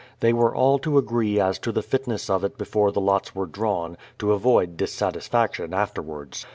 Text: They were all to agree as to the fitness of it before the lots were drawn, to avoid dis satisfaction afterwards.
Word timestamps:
They 0.19 0.33
were 0.33 0.55
all 0.55 0.79
to 0.79 0.97
agree 0.97 1.39
as 1.39 1.59
to 1.59 1.71
the 1.71 1.83
fitness 1.83 2.27
of 2.27 2.43
it 2.43 2.57
before 2.57 2.91
the 2.91 2.99
lots 2.99 3.35
were 3.35 3.45
drawn, 3.45 3.97
to 4.17 4.33
avoid 4.33 4.75
dis 4.75 4.91
satisfaction 4.91 5.75
afterwards. 5.75 6.47